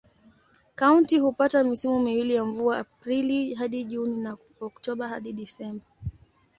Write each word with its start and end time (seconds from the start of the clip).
Kaunti 0.75 1.19
hupata 1.19 1.63
misimu 1.63 1.99
miwili 1.99 2.33
ya 2.33 2.45
mvua: 2.45 2.77
Aprili 2.77 3.55
hadi 3.55 3.83
Juni 3.83 4.17
na 4.23 4.37
Oktoba 4.61 5.07
hadi 5.07 5.33
Disemba. 5.33 5.85